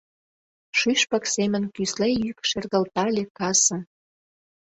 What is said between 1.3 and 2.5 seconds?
семын кӱсле йӱк